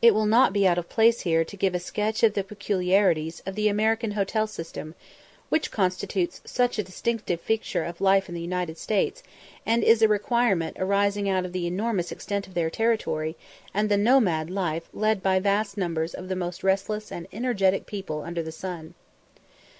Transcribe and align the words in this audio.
It 0.00 0.14
will 0.14 0.24
not 0.26 0.52
be 0.52 0.68
out 0.68 0.78
of 0.78 0.88
place 0.88 1.22
here 1.22 1.44
to 1.44 1.56
give 1.56 1.74
a 1.74 1.80
sketch 1.80 2.22
of 2.22 2.34
the 2.34 2.44
peculiarities 2.44 3.42
of 3.44 3.56
the 3.56 3.66
American 3.66 4.12
hotel 4.12 4.46
system, 4.46 4.94
which 5.48 5.72
constitutes 5.72 6.40
such 6.44 6.78
a 6.78 6.84
distinctive 6.84 7.40
feature 7.40 7.82
of 7.82 8.00
life 8.00 8.28
in 8.28 8.36
the 8.36 8.74
States, 8.76 9.24
and 9.66 9.82
is 9.82 10.00
a 10.00 10.06
requirement 10.06 10.76
arising 10.78 11.28
out 11.28 11.44
of 11.44 11.52
the 11.52 11.66
enormous 11.66 12.12
extent 12.12 12.46
of 12.46 12.54
their 12.54 12.70
territory, 12.70 13.36
and 13.74 13.88
the 13.88 13.96
nomade 13.98 14.48
life 14.48 14.88
led 14.92 15.24
by 15.24 15.40
vast 15.40 15.76
numbers 15.76 16.14
of 16.14 16.28
the 16.28 16.36
most 16.36 16.62
restless 16.62 17.10
and 17.10 17.26
energetic 17.32 17.84
people 17.84 18.22
under 18.22 18.44
the 18.44 18.52
sun. 18.52 18.94